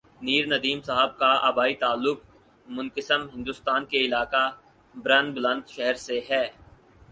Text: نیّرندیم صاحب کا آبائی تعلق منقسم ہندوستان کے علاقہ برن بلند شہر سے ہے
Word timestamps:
نیّرندیم 0.21 0.79
صاحب 0.81 1.17
کا 1.17 1.31
آبائی 1.41 1.75
تعلق 1.75 2.19
منقسم 2.67 3.27
ہندوستان 3.35 3.85
کے 3.85 3.99
علاقہ 4.05 4.43
برن 4.95 5.31
بلند 5.31 5.69
شہر 5.69 5.93
سے 6.05 6.19
ہے 6.29 6.43